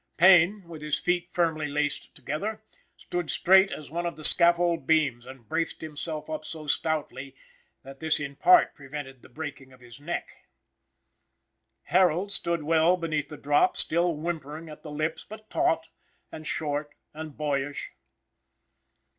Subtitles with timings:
[0.17, 2.63] Payne, with his feet firmly laced together,
[2.97, 7.35] stood straight as one of the scaffold beams, and braced himself up so stoutly
[7.83, 10.47] that this in part prevented the breaking of his neck.
[11.83, 15.89] Harold stood well beneath the drop, still whimpering at the lips, but taut,
[16.31, 17.91] and short, and boyish.